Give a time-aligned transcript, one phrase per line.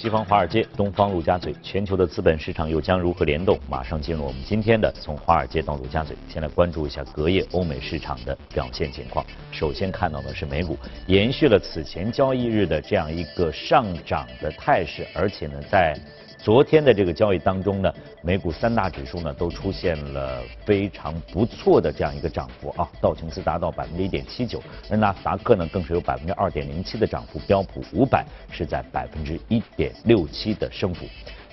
[0.00, 3.58] 西方华尔街，东方陆家嘴，全球的资本市场又将如何联动？
[3.68, 9.26] 马上进入我们今天的从华尔街到陆家嘴，先来关注一下隔夜欧美市场的表现情况。
[9.50, 10.78] 首先看到的是美股，
[11.08, 15.98] 延续了此前交易日的这样一个上涨的态势，而且呢，在
[16.38, 31.04] 昨天的这个交易当中呢，美股三大指数呢都出现了非常不错的这样一个涨幅啊，道琼斯达到百分之一点七九，而纳斯达克呢更是有百分之二点零七的涨幅，标普五百是在百分之一点六七的升幅。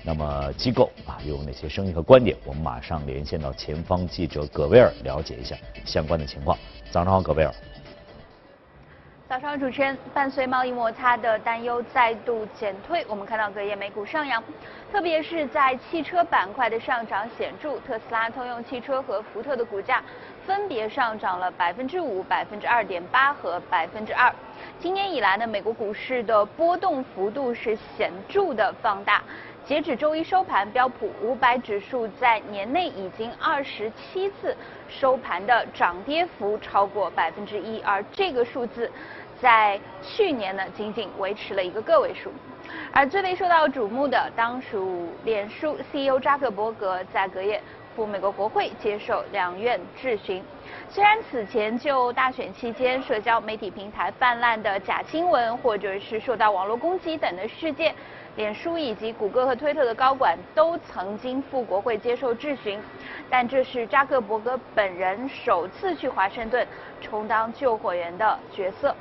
[0.04, 2.38] 那么机构啊有哪些声音和观点？
[2.46, 6.55] 我们马上连线到前方记者葛威尔了解一下相关的情况。
[6.91, 7.52] 早上好，葛威尔。
[9.28, 14.42] 早上，主持人，伴随贸易摩擦的担忧再度减退，我们看到隔夜美股上扬，
[14.92, 20.04] 特别是在汽车板块的上涨显著，特斯拉、通用汽车和福特的股价
[20.46, 24.32] 分别上涨了百分之五、百分之二点八和百分之二。
[24.80, 29.24] 今年以来呢，美国股市的波动幅度是显著的放大。
[29.66, 34.55] 截止周一收盘，标普五百指数在年内已经二十七次
[34.88, 38.92] 收盘的涨跌幅超过百分之一，而这个数字
[39.46, 42.32] 在去年呢仅仅维持了一个个位数。
[42.91, 47.62] 而最为受到瞩目的当属脸书 CEO 扎克伯格在隔夜
[47.96, 50.43] 赴美国国会接受两院质询。
[50.90, 57.93] 虽然此前就大选期间社交媒体平台泛滥的假新闻，或者是受到网络攻击等的事件。
[58.37, 62.82] 脸书以及谷歌和推特的高管都曾经赴国会接受质询，
[63.30, 66.68] 但这是扎克伯格本人首次去华盛顿
[67.00, 68.94] 充当救火员的角色。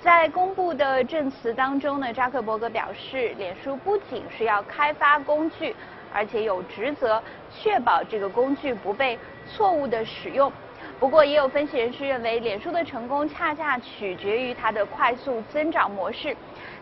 [0.00, 5.74] 在公布的证词当中呢，扎克伯格表示，脸书不仅是要开发工具，
[6.14, 10.52] 而且有职责确保这个工具不被错误的使用。
[11.00, 16.36] 不过，也有分析人士认为，脸书的成功恰恰取决于它的快速增长模式。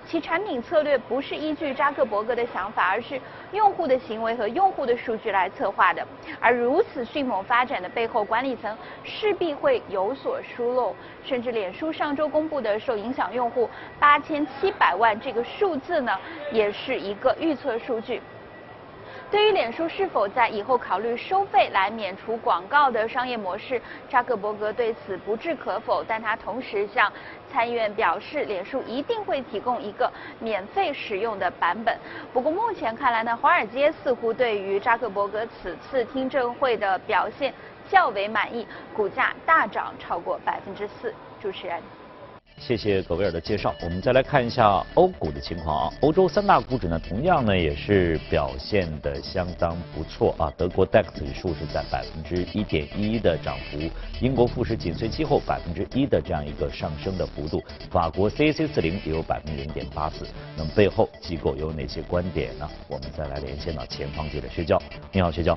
[0.09, 3.21] 其产品策略不是依据扎克伯格的想法，而是
[3.53, 6.07] 用户的行为和用户的数据来策划的。
[6.41, 10.95] 而如此迅猛发展的背后，管理层势必会有所疏漏。
[11.25, 13.69] 甚至脸书上周公布的受影响用户
[13.99, 16.13] 八千七百万这个数字呢，
[16.53, 18.23] 也是一个预测数据。
[19.29, 26.05] 对于脸书是否在以后考虑收费来免除广告的商业模式，扎克伯格对此不置可否。
[26.07, 27.13] 但他同时向
[27.51, 31.99] 参议院表示，脸书一定会提供一个免费使用的版本。
[32.33, 37.53] 不过目前看来呢，华尔街似乎对于扎克伯格此次听证会的表现
[37.91, 41.13] 较为满意，股价大涨超过百分之四。
[41.43, 41.83] 主持人。
[42.59, 45.95] 谢谢葛威尔的介绍，我们再来看一下欧股的情况啊。
[46.01, 50.53] 欧洲三大股指呢，同样呢也是表现的相当不错啊。
[50.57, 53.79] 德国 DAX 指数是在百分之一点一的涨幅，
[54.21, 57.63] 英国富时紧随其后百分之一的这样一个上升的幅度。
[57.91, 60.27] 法国 CAC 四零也有百分之零点八四。
[60.57, 62.69] 那么背后机构有哪些观点呢？
[62.89, 64.81] 我们再来连线到前方记者薛娇，
[65.13, 65.57] 你好，薛娇。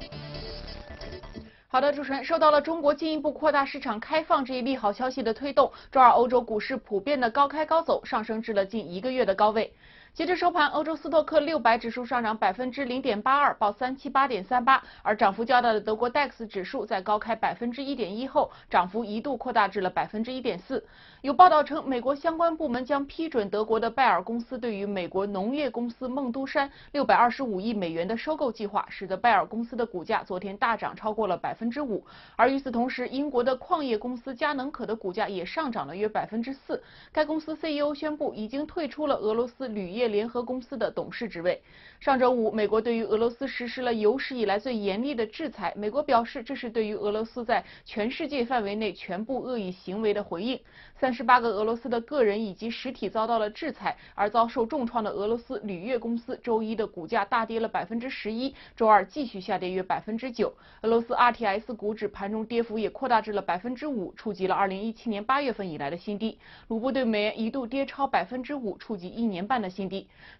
[1.72, 9.72] 好的，主持人，受到了中国进一步扩大市场开放这一利好消息的推动，周二欧洲股市普遍的高开高走，上升至了近一个月的高位。
[10.14, 20.84] 截至收盘，欧洲斯托克六百指数上涨百分之零点八二，报三七八点三八，而涨幅较大的德国 DAX 指数在高开百分之一点一后，涨幅一度扩大至了百分之一点四。
[21.22, 32.03] 有报道称，美国相关部门将批准德国的拜耳公司对于美国农业公司孟都山六百二十五亿美元的收购计划，使得拜耳公司的股价昨天大涨超过了百分之五。
[32.36, 36.81] 而与此同时，英国的矿业公司佳能可的股价也上涨了约百分之四。
[37.14, 39.99] 该公司 CEO 宣布已经退出了俄罗斯铝业。
[40.00, 41.62] 业联合公司的董事职位。
[42.00, 45.74] 上周五，美国对于俄罗斯实施了有史以来最严厉的制裁。
[45.76, 50.58] 美国表示，这是对于俄罗斯在全世界范围内全部恶意行为的回应。
[50.98, 60.54] 三十八个俄罗斯的个人以及实体遭到了制裁，而遭受重创的俄罗斯铝业公司周一的股价大跌了百分之十一，周二继续下跌约百分之九。
[60.84, 66.38] 俄罗斯 RTS 股指盘中跌幅也扩大至了百分之五，触及了二零一七年八月份以来的新低。
[66.69, 69.88] 卢布对美元一度跌超百分之五，触及一年半的新低。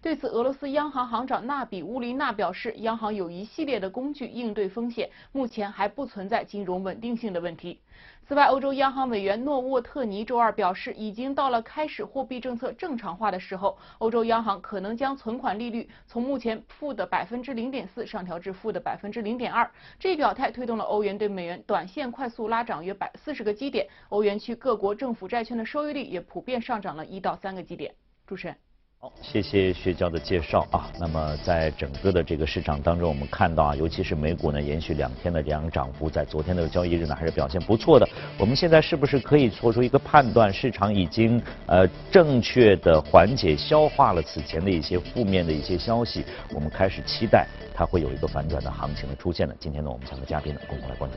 [0.00, 7.80] 对此，俄罗斯央行行长纳比乌林娜表示，央行有一系列的工具应对风险，目前还不存在金融稳定性的问题。
[8.26, 19.68] 此外，欧洲央行委员诺沃特尼周二表示，已经到了开始货币政策正常化的时候，欧洲央行可能将存款利率从目前负的百分之零点四上调至负的百分之零点二。
[19.98, 27.92] 这一表态推动了欧元对美元短线快速拉涨约百四十个基点，欧元区各国政府债券的收益率也普遍上涨了一到三个基点。
[28.28, 28.56] 主持人。
[29.02, 30.92] 好，谢谢薛娇的介绍啊。
[31.00, 38.06] 那么在整个的这个市场当中，我们看到啊，尤其是美股呢，延续两天的这样涨幅，在昨天的交易日呢，还是表现不错的。
[38.36, 46.22] 我们现在是不是可以做出一个判断，市场已经呃正确的缓解消化了此前的一些负面的一些消息？
[46.54, 49.54] 我们开始期待它会有一个反转的行情的出现呢？
[49.58, 51.16] 今天呢，我们三个嘉宾呢，共同来关注。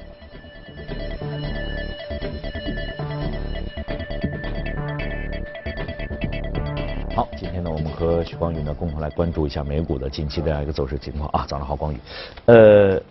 [7.83, 11.45] 们和许光宇呢共同来关注一下美股的近期的这样一个走势情况啊。
[11.47, 11.97] 早上好，光宇，
[12.45, 13.01] 呃，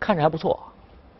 [0.00, 0.58] 看着还不错。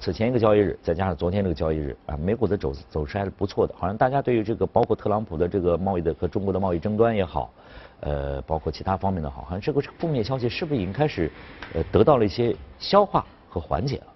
[0.00, 3.74] 此前一个交易日，再加上昨天这个交易日啊，美股的走走势还是不错的。
[3.78, 7.50] 好像大家对于这个包括特朗普的这个贸易的和中国的贸易争端也好，
[8.00, 11.30] 呃，包括其他方面的好，好像这个负面消息是不是已经开始
[11.74, 14.06] 呃得到了一些消化和缓解了？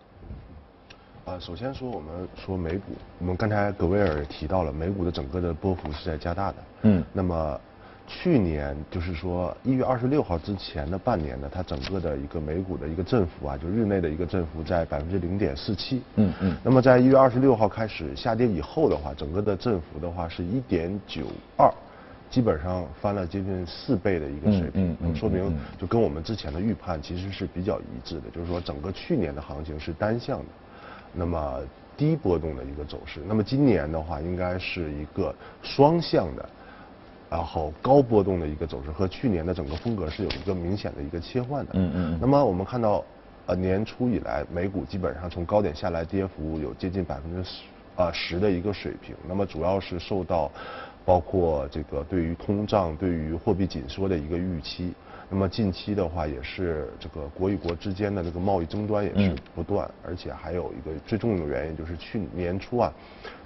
[1.25, 6.57] 呃，首先说我们说美股，我们刚才格威尔也提到了，美股的整个的波幅是在加大的。
[6.83, 7.05] 嗯。
[7.13, 7.61] 那么
[8.09, 16.03] 去年就是说一月二十六号之前的半年呢，它整个的一个美股的一个振幅啊，就日内的一个振幅在百分之零点四七。
[16.17, 16.57] 嗯嗯。
[16.65, 21.27] 那么在一月二十六号开始下跌以后的话，整个的振幅的话是一点九
[21.59, 21.71] 二，
[22.31, 24.91] 基本上翻了接近四倍的一个水平。
[24.91, 25.15] 嗯嗯。
[25.15, 30.47] 说明就跟我们之前的预判其实是比较一致的，就是说整个去年的行情是单向的。
[31.13, 31.61] 那么
[31.97, 36.49] 低波动的一个走势，那么今年的话应该是一个双向的，
[37.31, 41.73] 然后高波动的一个走势，和去年的整个风格是有一个明显的一个切换的。
[41.75, 42.19] 嗯嗯。
[42.21, 43.05] 那么我们看到，
[43.47, 47.65] 呃年初以来，美股基本上从高点下来跌幅有接近百分之十，
[47.97, 49.15] 呃十的一个水平。
[49.29, 50.51] 那么主要是受到，
[51.05, 54.95] 包括这个对于通胀、对于货币紧缩的一个预期。
[55.31, 62.91] 那么近期的话，也是这个国与国之间的这个贸易争端也是不断，而且还有一个最重要的原因就是去年初啊。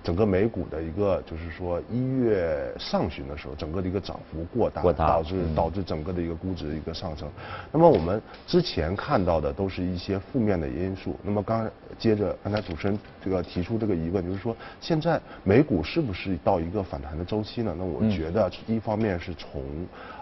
[0.03, 7.29] 整个美股的一个就是说一月上旬的时候，整个的一个涨幅过大，导致导致整个的一个估值一个上升。
[7.71, 11.17] 那么我们之前看到的都是一些负面的因素。
[11.23, 17.73] 那么刚接着刚才主持人这个提出这个疑问，就是说现在美股是不是到一个反弹的周期呢？
[17.79, 19.63] 那我觉得一方面是从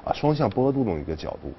[0.05, 1.53] 啊双向波动的一个角度，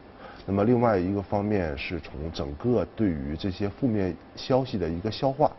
[0.46, 5.52] 那么另外一个方面是从整个对于这些负面消息的一个消化。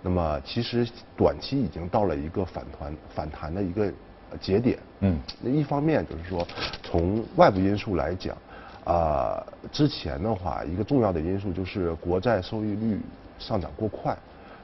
[0.00, 3.92] 那么其实短期已经到了一个反弹反弹的一个
[4.40, 4.78] 节点。
[5.00, 5.18] 嗯。
[5.42, 6.46] 那一方面就是说，
[6.82, 8.36] 从外部因素来讲，
[8.84, 13.00] 啊，之前的话一个重要的因素就是国债收益率
[13.40, 14.16] 上涨过快。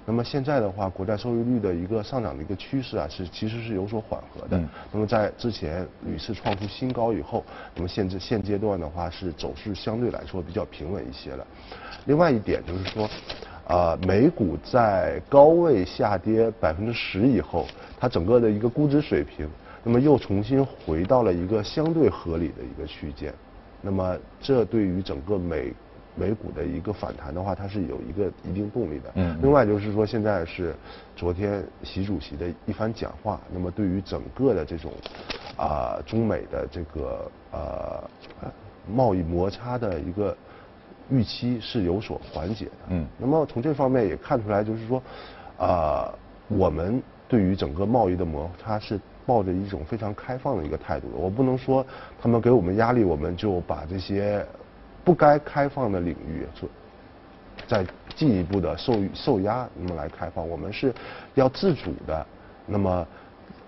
[0.06, 4.56] 那么现在的话，国债收益率的一个上涨的一个趋势啊，是其实是有所缓和的。
[4.56, 4.68] 嗯。
[4.92, 7.44] 那么在之前屡次创出新高以后，
[7.74, 11.44] 那么现在现阶段的话是走势相对来说比较平稳一些了。
[12.04, 13.10] 另外一点就是说。
[13.66, 17.66] 啊，美股在高位下跌百分之十以后，
[17.98, 19.48] 它整个的一个估值水平，
[19.82, 23.32] 那么又重新回到了一个相对合理的一个区间，
[23.80, 25.72] 那么这对于整个美
[26.14, 29.10] 美股的一个反弹的话，它是有一个一定动力的。
[29.14, 29.38] 嗯。
[29.40, 30.74] 另外就是说，现在是
[31.16, 34.92] 昨天习主席的一番讲话，那么对于整个的这种
[35.56, 38.04] 啊中美的这个呃
[38.92, 40.36] 贸易摩擦的一个。
[41.10, 45.02] 预期是有所缓解的，嗯，那么从这方面也看出来，就是说，
[45.58, 46.10] 啊，
[46.48, 51.18] 我们对于整个贸易的摩擦是抱着一种非常开放的一个态度的。
[51.18, 51.84] 我不能说
[52.22, 54.44] 他们给我们压力，我们就把这些
[55.04, 56.66] 不该开放的领域做
[57.66, 57.84] 再
[58.16, 60.48] 进一步的受受压，那么来开放。
[60.48, 60.90] 我们是
[61.34, 62.26] 要自主的，
[62.66, 63.06] 那么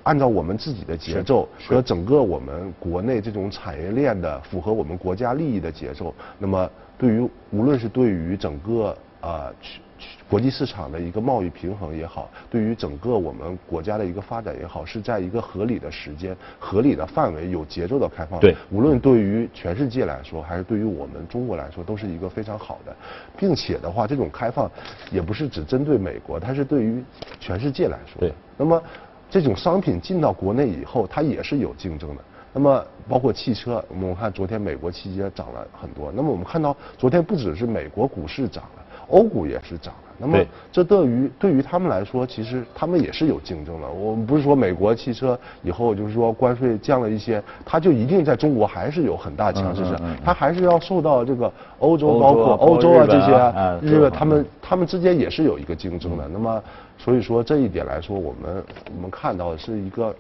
[0.05, 6.71] 按照我们自己的节奏和整个我们国内这种产业链的符合我们国家利益的节奏，那么。
[6.99, 18.39] 对于无论是对于整个啊去去国际市场的一个贸易平衡也好，对于整个我们国家的一个发展也好，是在一个合理的时间、合理的范围、有节奏的开放。
[18.41, 22.95] 对，无论对于全世界来说，还是对于我们中国来说，都是一个非常好的，
[23.39, 24.71] 并且的话，这种开放
[25.11, 27.03] 也不是只针对美国，它是对于
[27.41, 28.21] 全世界来说。
[28.21, 28.33] 对。
[28.59, 28.83] 那么
[29.31, 32.23] 这种商品进到国内以后，它也是有竞争的。
[32.59, 36.11] 那么，包括汽车，我们看昨天美国汽车涨了很多。
[36.11, 40.01] 那么我们看到，昨天不只是美国股市涨了，欧股也是涨了。
[40.17, 40.39] 那么，
[40.73, 43.87] 这对于对于他们来说，其实他们也是有竞争的。
[43.87, 49.95] 我们不是说美国汽车以后就是说关税降了一些，它就一定在中国还是有很大强势性，
[50.25, 56.27] 它还是要受到这个欧洲，包括欧洲啊这些日本，他们他们之间也是有一个竞争的。
[56.27, 56.63] 那么，
[56.97, 58.65] 所以说这一点来说，我们
[58.97, 60.17] 我们看到的是一个。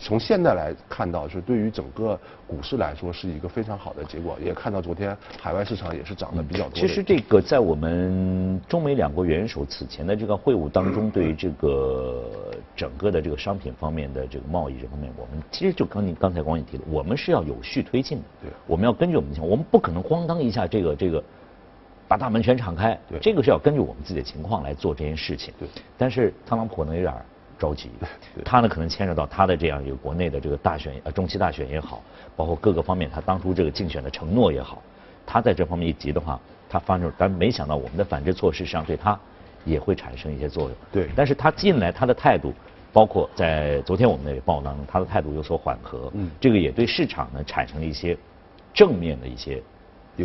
[0.00, 4.36] 从现在来看到，是对于整个股市来说是一个非常好的结果。
[4.42, 6.74] 也看到昨天海外市场也是涨得比较多。
[6.74, 18.24] 其实这个在我们中美两国元首此前的这个会晤当中，对于这个整个的这个商品方面的这个贸易这方面，我们其实就刚你刚才光也提了，我们是要有序推进的。
[18.42, 21.22] 对，我们要根据我们的情况，我们不可能咣当一下这个这个
[22.08, 22.98] 把大门全敞开。
[23.08, 25.52] 对，这个是要根据我们自己的情况来做这件事情。
[25.58, 25.68] 对，
[25.98, 27.14] 但是特朗普可能有点
[27.62, 27.90] 着急，
[28.44, 32.02] 他呢可能牵扯到他的这样一个国内的这个大选呃中期大选也好，
[32.34, 34.82] 包括各个方面他当初这个竞选的承诺也好，
[35.24, 39.16] 他在这方面一急的话，他发生，但没想到我们的反制措施实际上对他。
[39.64, 40.72] 也会产生一些作用。
[40.90, 42.52] 对，但是他进来他的态度，
[42.92, 46.10] 包括在昨天我们那个报当中，他的态度有所缓和。
[46.14, 48.18] 嗯，这个也对市场呢产生了一些
[48.74, 49.62] 正面的一些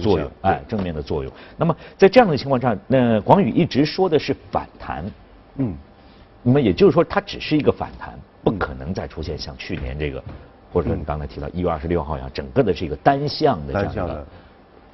[0.01, 0.27] 作用。
[0.41, 1.31] 哎，正面的作用。
[1.55, 5.05] 那么在这样的情况下，那广宇一直说的是反弹。
[5.57, 5.75] 嗯，
[6.47, 10.23] 那么也就是说，它只是一个反弹，不可能再出现像去年这个，
[10.71, 14.25] 或者说你刚才提到一月二十六号一样，整个的是一个单向的这样的。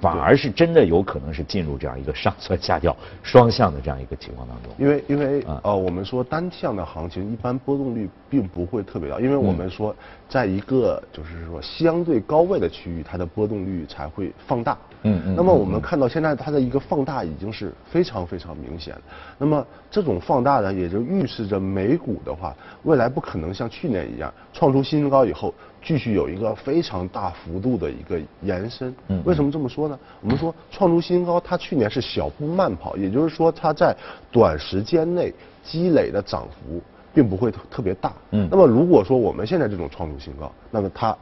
[0.02, 4.74] 反而是真的有可能是进入这样一个上蹿下跳、双向的这样一个情况当中。
[4.78, 9.96] 因为因为呃，我们说单向的行情一般波动率并不会特别大，因为我们说
[10.28, 14.76] 在一个就是说相对高位的区域，它的波动率才会放大。
[15.04, 15.36] 嗯嗯。
[15.36, 18.96] 那么我们看到现在它的一个放大已经是非常非常明显。
[19.38, 25.54] 那么这种放大呢，也就预示着美股的话，未来不可能像去年一样创出新高以后。
[25.86, 28.96] 继续有一个非常大幅度的一个延伸。
[29.10, 30.00] 嗯，为什么这么说呢？
[30.22, 33.94] 我们说创出新高，它去年是小步慢跑，也就是说它在
[34.32, 36.82] 短时间内积累的涨幅
[37.14, 38.14] 并不会特特别大。
[38.32, 41.14] 嗯，那么如果说我们现在这种创出新高，那么它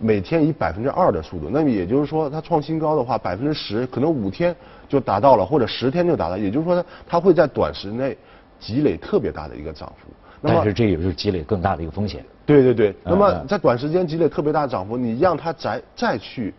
[0.00, 4.56] 每天以百分之二的速度，那么也就是说它创新高的话，百分之十可能五天
[4.88, 8.16] 就达到了，或者十天就达到，也就是说它会在短时内
[8.58, 10.08] 积累特别大的一个涨幅。
[10.42, 12.24] 但是这也是积累更大的一个风险。
[12.46, 16.54] 对对对，那么在短时间积累特别大的涨幅，你让它再再去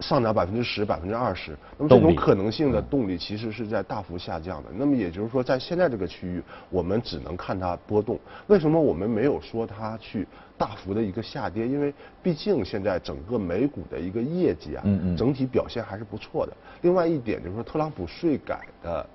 [0.00, 4.68] 上涨百分之十、百分之二十，那么这种可能性的动力其实是在大幅下降的。
[4.72, 8.18] 那么也就是说，在现在这个区域，我们只能看它波动。
[8.46, 10.26] 为什么我们没有说它去
[10.56, 11.66] 大幅的一个下跌？
[11.66, 14.84] 因为毕竟现在整个美股的一个业绩啊，
[15.16, 16.56] 整体表现还是不错的。
[16.82, 19.06] 另外一点就是说，特朗普税改的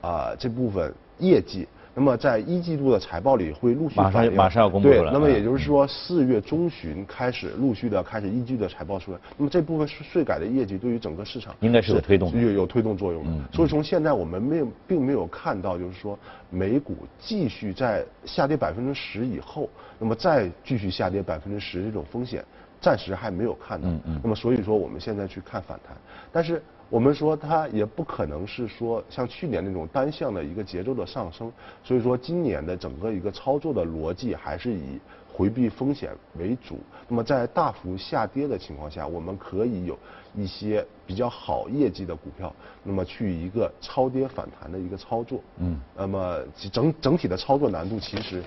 [0.00, 1.66] 啊这部分业绩。
[1.94, 4.94] 那么在一季度的财报里会陆续马上马上要公布了。
[4.94, 5.10] 对。
[5.12, 9.18] 那么也就是说四月中旬开始陆续的开始一季度的财报出来。
[9.36, 13.44] 那么这部分税改的业绩对于整个市场应该是有推动有有推动作用的。
[13.52, 16.18] 所以从现在我们没有并没有看到就是说
[16.48, 19.68] 美股继续在下跌百分之十以后，
[19.98, 22.44] 那么再继续下跌百分之十这种风险
[22.80, 23.88] 暂时还没有看到。
[24.22, 25.96] 那么所以说我们现在去看反弹，
[26.30, 26.62] 但是。
[26.90, 31.50] 我们说它也不可能是说像去年那种单向的一个节奏的上升，
[31.84, 34.98] 所以说今年的整个一个操作的逻辑还是以
[35.32, 36.80] 回避风险为主。
[37.06, 39.96] 那么在大幅下跌的情况下，我们可以有
[40.34, 45.40] 一些比较好业绩的股票，那么去一个超跌反弹的一个操作。
[45.58, 45.80] 嗯。
[45.96, 46.38] 那么
[46.72, 48.42] 整整体的操作难度其实，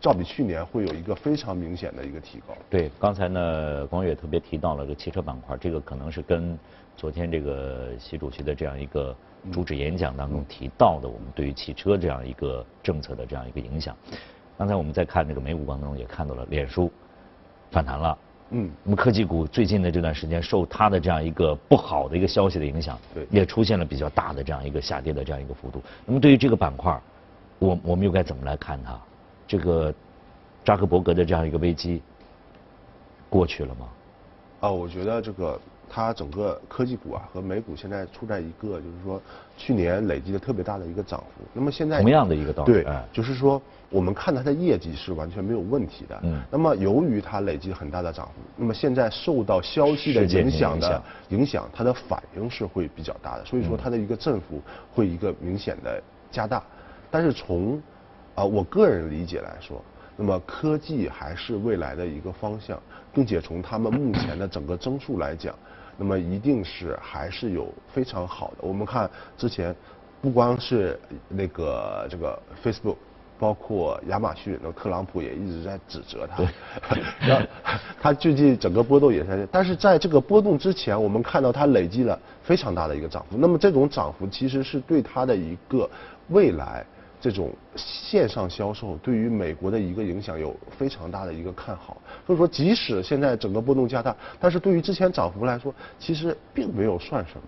[0.00, 2.54] 照比去年会有一个非常明显的一个提高。
[2.68, 6.58] 对，刚才呢，光月特别提到了这汽车板块，这个可能是跟。
[6.96, 9.14] 昨天这个习主席的这样一个
[9.52, 13.94] 主旨演讲当中提到的，我们对于汽车这样一个政策的这样一个影响。
[14.56, 16.90] 刚才我们在看这个美股当中也看到了，脸书
[17.70, 18.18] 反弹了。
[18.50, 18.70] 嗯。
[18.84, 25.82] 那么科技股最近的这段时间受它的这样一个不好的一个消息的影响，对，也出现了比较大的这样一个下跌的这样一个幅度。
[26.06, 26.98] 那么对于这个板块，
[27.58, 28.98] 我我们又该怎么来看它？
[29.46, 29.92] 这个
[30.64, 32.00] 扎克伯格的这样一个危机
[33.28, 33.88] 过去了吗？
[34.60, 35.60] 啊，我觉得这个。
[35.94, 39.22] 它整个科技股啊和美股现在处在一个就是说
[39.56, 54.60] 去年累积的特别大的一个涨幅，那么现在同样的一个道理，对，就是说我们看它的业绩是完全没有问题的，嗯，那么由于它累积很大的涨幅，那么现在受到消息的影响的影响，它的反应是会比较大的，所以说它的一个振幅
[54.92, 56.60] 会一个明显的加大，
[57.08, 57.80] 但是从
[58.34, 59.80] 啊我个人理解来说。
[60.16, 62.80] 那么科技还是未来的一个方向，
[63.12, 65.52] 并且从他们目前的整个增速来讲，
[65.96, 68.56] 那么一定是还是有非常好的。
[68.60, 69.74] 我们看之前，
[70.20, 70.98] 不光是
[71.28, 72.96] 那个这个 Facebook，
[73.38, 76.42] 包括亚马逊，那特朗普也一直在指责他。
[77.26, 77.46] 那
[78.00, 83.36] 他最近整个波动也在，但是在这个波动之前，我们看到它累积了非常大的一个涨幅。
[83.38, 85.88] 那么这种涨幅其实是对它的一个
[86.28, 86.84] 未来。
[87.24, 97.42] 这种线上销售对于美国的一个影响有非常大的一个看好，所以说即使现在整个波动加大，但是对于之前涨幅来说，其实并没有算什么。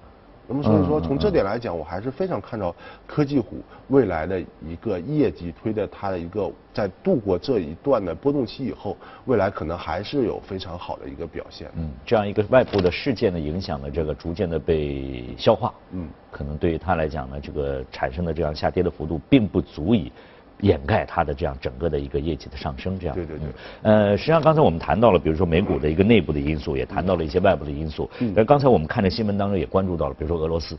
[0.49, 2.75] 那么所以说，从这点来讲，我还是非常看到
[3.07, 11.69] 科技股未来的一个业绩推的它的一个在度过这一段的波动期以后，未来可能还是有非常好的一个表现。
[11.77, 15.75] 嗯，这样一个外部的事件的影响呢，这个逐渐的被消化。
[15.91, 20.13] 嗯，可能对于它来讲呢，这个产生的这样下跌的幅度并不足以
[20.61, 23.15] 掩盖它的这样整个的一个业绩的上升，这样。
[23.15, 23.49] 对对对。
[23.83, 28.09] 呃，实际上刚才我们谈到了，比如说美股的一个内部的因素，也谈到了一些外部的因素。
[28.21, 28.35] 嗯。
[28.45, 30.79] 刚才我们看这新闻当中也关注到了，比如说俄罗斯。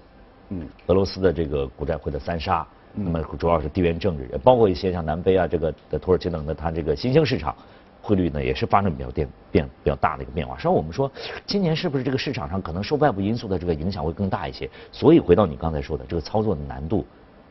[0.50, 0.68] 嗯。
[0.88, 7.56] 俄罗斯的这个股债会的三杀，那么主要是地缘政治，包括一些像南非啊、这个的土耳其等的，它这个新兴市场
[8.02, 10.56] 汇率呢也是发生比较变变比较大的一个变化。
[10.56, 11.12] 实际上我们说，
[11.46, 14.70] 今年是不是这个市场上可能受外部因素的这个影响会更大一些？
[14.92, 17.06] 所以回到你刚才说的，这个操作的难度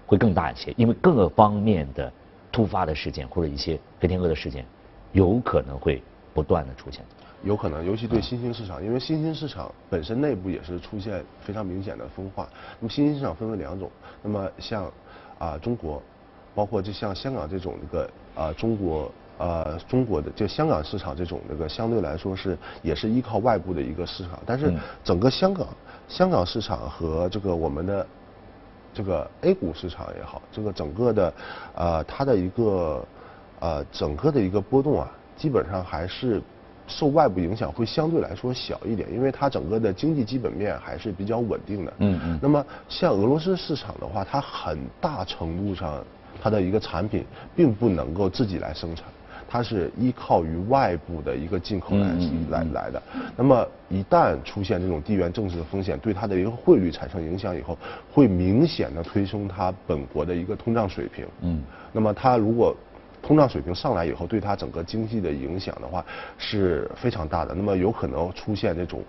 [0.06, 2.12] 会更大一些，因为各方面的。
[2.52, 4.64] 突发的事件或者一些黑天鹅的事件，
[5.12, 7.04] 有可能会不断的出现。
[7.42, 12.48] 有可能，尤其对新兴市场，因为新兴市场本身内部也是出现非常明显的分化。
[12.80, 13.90] 那么新兴市场分为两种，
[14.22, 14.90] 那么像
[15.38, 16.02] 啊中国，
[16.54, 24.72] 包括就像香港这种一个啊中国呃中国的就香港市场这种这个相对来说是也是依靠外部的一个市场，但是
[25.04, 25.68] 整个香港
[26.08, 28.06] 香港市场和这个我们的。
[28.96, 31.34] 这个 A 股市场也好，这个整个的，
[31.74, 33.04] 呃，它的一个，
[33.60, 36.40] 呃，整个的一个波动啊，基本上还是
[36.86, 41.92] 受外部影响会相对来说小一点，因为它整个的经济基本面还是比较稳定的。
[41.98, 42.38] 嗯嗯。
[42.40, 46.02] 那么像俄罗斯市场的话，它很大程度上
[46.40, 47.22] 它的一个产品
[47.54, 49.04] 并不能够自己来生产。
[49.48, 52.08] 它是依靠于外部的一个进口来
[52.50, 53.02] 来来的，
[53.36, 57.78] 那么一旦出现这种地缘政治的风险，对它的一个汇率产生影响以后，
[58.12, 61.24] 会明显的推升它本国的一个通胀水平。
[61.42, 61.62] 嗯，
[61.92, 62.76] 那么它如果
[63.22, 66.04] 通胀水平上来以后，对它整个经济的影响的话
[66.36, 69.02] 是非常大的，那么有可能出现这种，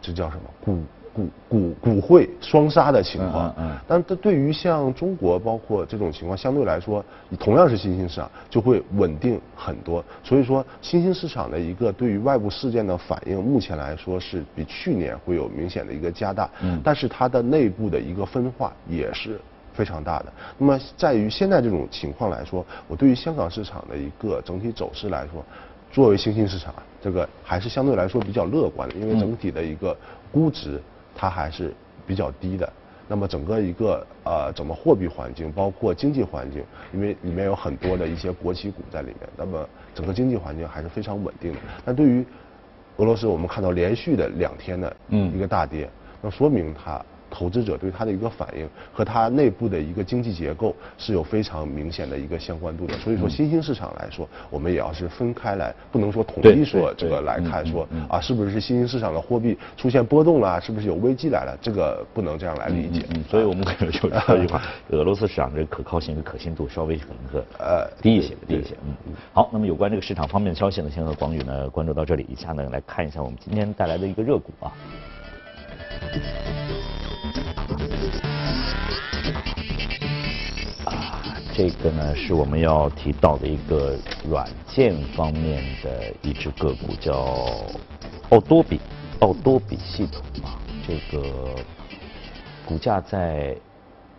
[0.00, 0.78] 这叫什么股？
[1.18, 7.04] 股股股会双杀的情况，嗯，但这对于像中国，包括这种情况，相对来说，
[7.40, 10.04] 同样是新兴市场，就会稳定很多。
[10.22, 19.40] 所以说，新兴市场的一个对于外部事件的反应，目前来说是比去年会有明显的一个加大，嗯，但是它的内部的一个分化也是
[19.72, 20.32] 非常大的。
[20.56, 25.44] 那么，在于现在这种情况来说，我对于香港市场的一个整体走势来说，
[25.90, 29.96] 作为新兴市场，这个还是相对来说比较乐观的，因为整体的一个
[30.30, 30.80] 估值。
[31.18, 31.74] 它还是
[32.06, 32.72] 比较低的，
[33.08, 36.62] 那么整个一个呃，整个货币环境，包括经济环境，
[36.94, 41.58] 因为里面有很多的一些国企股在里面，那么整个经济环境还是非常稳定的。
[41.84, 42.24] 但对于
[42.98, 45.90] 俄罗斯，我们看到连续的两天的一个大跌，
[46.22, 47.04] 那说明它。
[47.30, 63.04] 投资者对它的一个反应和它内部的一个经济结构是有非常明显的一个相关度的，所以说新兴市场来说，我们也要是分开来，不能说统一说这个来看说啊，是不是新兴市场的货币出现波动了，是不是有危机来了，这个不能这样来理解。
[63.28, 68.74] 所以我们可能就说一句话，俄罗斯市场的可靠性和可信度稍微可能是呃低一些，低一些。
[68.86, 74.72] 嗯，好，那么有关这个市场方面的消息呢，先和广宇呢关注到这里，以下呢来看一下我们今天带来的一个热股啊。
[80.84, 83.96] 啊，这个呢是我们要提到的一个
[84.28, 87.46] 软件方面的一只个股，叫
[88.30, 88.80] 奥多比，
[89.20, 90.56] 奥多比系统啊，
[90.86, 91.54] 这个
[92.66, 93.56] 股价在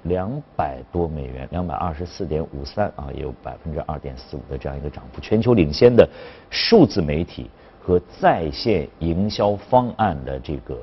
[0.03, 6.07] 两百多美元，两百二十四点五三啊，也有百分之二点四五的这样一个涨幅，全球领先的
[6.49, 7.49] 数字媒体
[7.81, 10.77] 和在线营销方案的这个。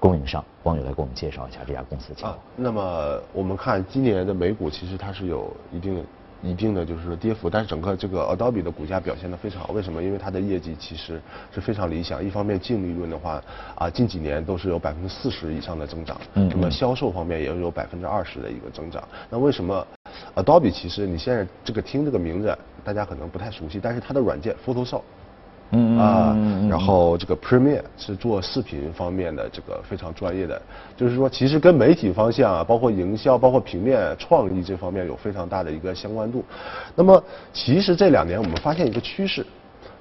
[0.00, 2.38] 供应商，网友来给我们介绍一下这家公司的情况。
[2.56, 6.04] 那么我们看今年的美股，其实它是有一定、
[6.40, 9.72] 一定的就是跌幅，但是整个这个 Adobe 的股价表现的非常好。
[9.72, 10.00] 为什么？
[10.00, 11.20] 因为它的业绩其实
[11.52, 12.24] 是非常理想。
[12.24, 13.42] 一方面净利润的话，
[13.74, 16.16] 啊，近几年都是有百分之四十以上的增长。
[16.34, 16.48] 嗯。
[16.48, 19.02] 那么销售方面也有百分之二十的一个增长。
[19.28, 19.84] 那为什么
[20.36, 25.02] Adobe 其实你现在这个听这个名字，大家可能不太熟悉，但是它的软件 Photoshop。
[25.70, 26.36] 嗯啊，
[26.70, 30.60] 然后这个 Premiere 是做视频方面的这个非常专业的，
[30.96, 36.42] 就是说其实跟媒体方向啊，包括营销、包括平面创意这方面有非常大的一个相关度。
[36.94, 39.44] 那么其实这两年我们发现一个趋势，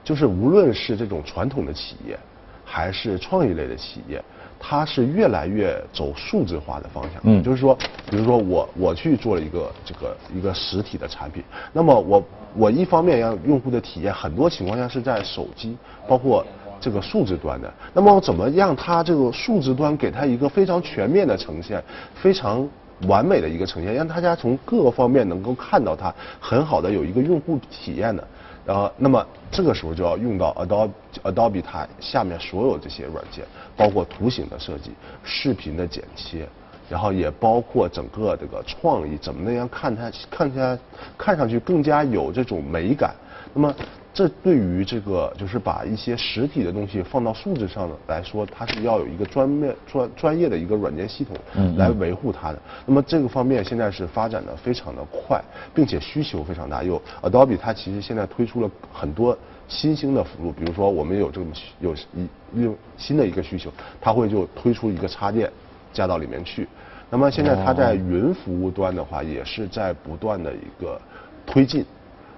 [0.04, 2.18] 就是无论是这种传统的企业，
[2.64, 4.24] 还是创意类的企业。
[4.60, 7.78] 它是越来越走数字化的方向，嗯，就是说，
[8.10, 12.24] 比如说我我去做了一个这个一个实体的产品，那么我
[12.56, 16.46] 我一方面让用户的体验很多情况下是在手机，包括
[16.80, 21.84] 这个数字端的，那么我怎么让它这个数字端给它一个非常全面的呈现，
[22.16, 22.68] 非常
[23.08, 28.28] 完美的一个呈现，让大家从各个方面能够看到它很好的有一个用户体验的。
[28.68, 30.92] 然后，那么这个时候就要用到 Adobe
[31.24, 33.46] Adobe 它下面所有这些软件，
[33.78, 34.92] 包括图形的设计、
[35.24, 36.46] 视频的剪切，
[36.90, 40.78] 然后也包括整个这个创意，怎么那样看它看它
[41.18, 43.16] 看上去更加有这种美感。
[43.54, 43.74] 那么
[44.18, 51.38] 这对于这个就是把一些实体的东西放到数字上来说，它是要有一个专面专专业的一个软件系统
[51.76, 52.60] 来维护它的。
[52.88, 55.40] 那么这个方面现在是发展的非常的快，
[55.72, 56.82] 并且需求非常大。
[56.82, 61.46] 有 Adobe 它其实现在推出了很多新兴的服务，比如说我们有这么
[61.80, 65.48] 有一用新的一个需求，它会就推出一个插件
[65.94, 66.68] 加到里面去。
[67.12, 71.00] 那么现在它在云服务端的话，也是在不断的一个
[71.46, 71.86] 推进。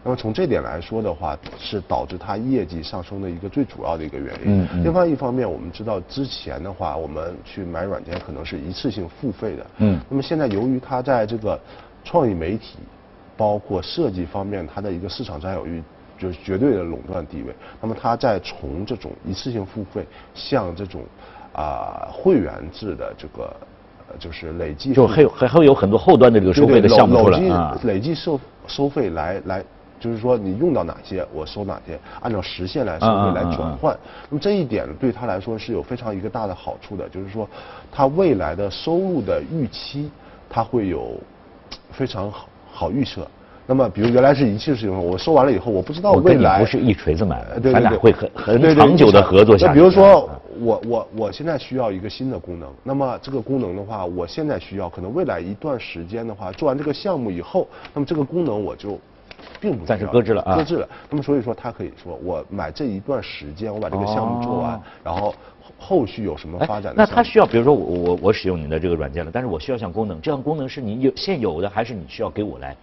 [0.01, 4.65] 那么从这点来说的话，是导致它业绩上升的一个最主要的一个原因。
[4.81, 9.65] 另外一方面，我们知道之前的话，我们去买软件可能是一次性付费的。
[9.79, 9.99] 嗯。
[10.09, 11.59] 那么现在由于它在这个
[12.05, 12.77] 创意媒体，
[13.35, 15.83] 包括设计方面，它的一个市场占有率
[16.17, 17.53] 就是绝对的垄断地位。
[17.81, 21.03] 那么它在从这种一次性付费向这种
[21.51, 23.53] 啊会员制的这个
[24.17, 27.77] 就是累计，就还有还会有很多后端的这个收费的项目出来啊。
[27.83, 29.61] 累计收收费来来。
[29.99, 33.97] 就是说，你用到哪些，我收哪些，按照实现来收费来转换。
[34.29, 37.47] 那么这一点对他来说是有非常一个大的好处的，就是说，
[37.91, 40.09] 他未来的收入的预期，
[40.49, 41.19] 他会有
[41.91, 43.27] 非常好好预测。
[43.67, 49.67] 那么，比如原来是一次性用，我收完了以后，我不知道未来不是一锤子买卖，咱俩会很很长久的合作下去。
[49.67, 50.27] 那比如说，
[50.59, 58.97] 我我我现在需要一个新的功能，那么这个功能的话，我现在需要，可能未来一段时间的话，做完这个项目以后，那么这个功能我就。
[59.59, 60.87] 并不暂时搁置了啊，搁置了。
[61.09, 65.33] 那么所以说，他可以说，我买这一段时间，我把这个项目做完，然后
[65.77, 66.93] 后续有什么发展？
[66.95, 72.75] 那他需要，比如说我我我使用你的这个软件了，但是我需要项功能，这项功能是你有现有的，还是你需要给我来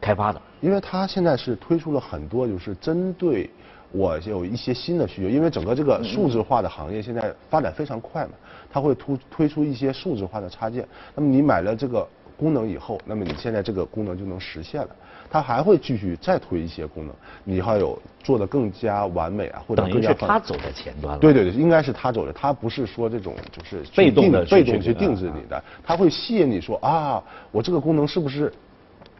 [0.00, 0.40] 开发的？
[0.60, 3.48] 因为他现在是推出了很多，就是针对
[3.90, 8.32] 我有一些新的需求，因为整个这个数字化的行业现在发展非常快嘛，
[8.72, 10.86] 它会突推出一些数字化的插件。
[11.14, 14.88] 那么你买了这个功能以后，那么你现在这个功能就能实现了。
[15.30, 20.08] 它还会继续再推一些功能，你还有做的更加完美啊，或者更加。
[20.08, 21.18] 等于是他走在前端了。
[21.18, 28.52] 对对对，应该是他走的，他不是说这种就是被动的被动去定制你的，他会吸引你说啊，我这个功能是不是？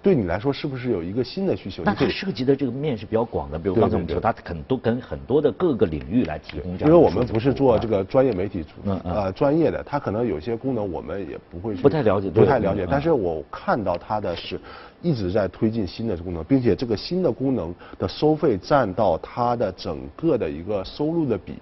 [0.02, 1.84] 对你来说，是不是有一个新的需求？
[1.84, 6.92] 那它涉及的这个面是比较广的，比如刚才我们说，它可能都跟很多的各个领域来提供这样。
[6.92, 8.64] 因为我们不是做这个专业媒体，
[9.04, 12.84] 呃，专业的，它可能有些功能我们也不会不太了解，不太了解。
[12.90, 14.60] 但是我看到它的是
[15.02, 21.54] 一直在推进新的功能，并且这个新的功能的收费占到它的整个的一个收入的比。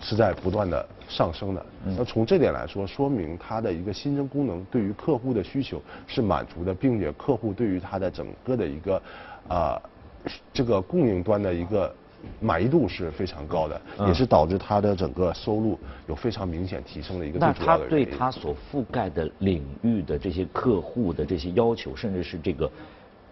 [0.00, 1.66] 是在不断的上升的。
[1.96, 9.02] 那从这点来说，说明它的一个新增功能对于客户的需求是满足的，并且客户对于它的整个的一个
[9.48, 9.80] 啊
[10.52, 11.92] 这个供应端的一个
[12.40, 15.78] 满意度是非常高的，也是导致它的整个收入
[16.08, 18.06] 有非常明显提升的一个最主要的原因。
[18.06, 22.70] 那它对它所覆盖的领域的这些客户的这些要求，甚至是这个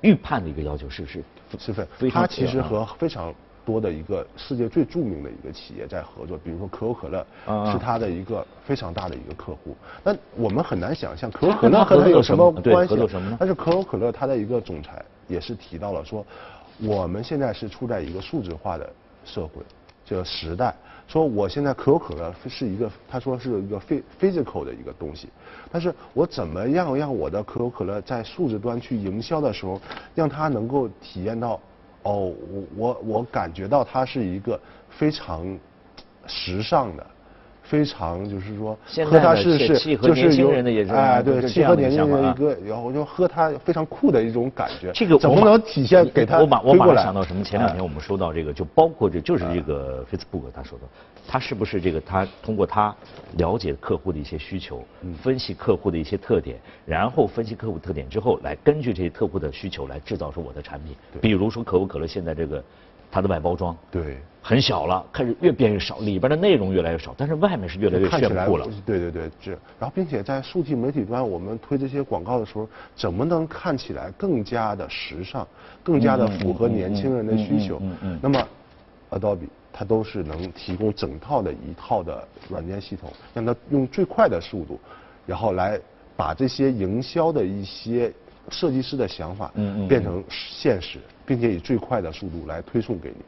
[0.01, 1.25] 预判的一个要求，是不是
[1.59, 3.35] 是非它其实和非常。
[3.65, 7.27] 多的一个世界最著名的一个企业在合作，比如说可口可乐，
[7.73, 9.75] 是他的一个非常大的一个客户。
[10.03, 12.97] 那我们很难想象 可口可乐和他有什么关系？
[13.39, 16.25] 但是可口可乐它的一个总裁也是提到了说，
[16.83, 18.89] 我们现在是处在一个数字化的
[19.25, 19.63] 社会
[20.05, 20.75] 这个时代。
[21.07, 25.29] 说我现在可口可乐是一个，他说是一个非 physical 的一个东西，
[25.71, 29.81] 但是我怎么样让我的可口可乐在数字端去营销的时候，
[30.15, 31.61] 让它能够体验到。
[32.05, 35.59] 哦，我我我感觉到它是一个非常
[36.27, 37.07] 时尚的。
[37.65, 40.29] 非常就是说，喝它是是就是
[40.93, 44.93] 哎对，契合年轻人的一个，然后就喝它非常酷的一种感觉。
[44.95, 46.41] 这个怎么能体现给他？
[46.41, 47.43] 我马我马上想到什么？
[47.43, 50.85] 前两天我们收到这个，就包括这就是这个 Facebook 他说的，
[51.27, 52.95] 他是不是这个他通过他
[53.39, 54.85] 了解客户的一些需求，
[55.23, 60.95] 分析客户的一些特点，然后分析客户特点之后，来根据这些客户的需求来制造出我的产品。
[61.21, 62.63] 比如说可口可乐现在这个。
[63.15, 68.67] 它的外包装对很小了，开始越变越少，里边的内容越来越少，但是外面是越来越炫酷了。
[68.85, 75.47] 对对对，这然后并且在数据媒体端，我们推这些广告的时候，怎么能看起来更加的时尚，
[75.85, 77.79] 更加的符合年轻人的需求？
[77.83, 78.19] 嗯嗯。
[78.21, 78.49] 那么
[79.11, 84.81] ，Adobe 它都是能提供整套的一套的软件系统，让它用最快的速度，
[85.25, 85.81] 然后来
[86.17, 88.13] 把这些营销的一些。
[88.51, 93.25] 设计师的想法，嗯嗯，变成现实，并且以最快的速度来推送给你，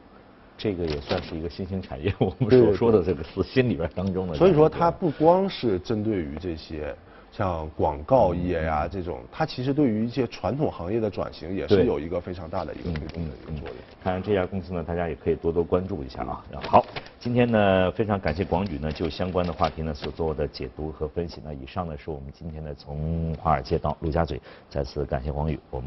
[0.57, 2.13] 这个也算是一个新兴产业。
[2.19, 4.35] 我们所说的这个是心里边当中的。
[4.35, 6.95] 所以说，它不光是针对于这些。
[7.29, 13.77] 像广告业呀这种，它其实对于一些传统行业的转型也是有一个非常大的一个推动的一个作用。
[14.01, 16.43] 看来这家公司呢，大家也可以多多关注一下啊。
[16.63, 16.83] 好，
[17.19, 21.39] 今天呢非常感谢广宇呢就相关的话题呢所做的解读和分析。
[21.45, 25.85] 那以上呢是我们今天呢从华尔街到陆家嘴，再次感谢广宇，我们。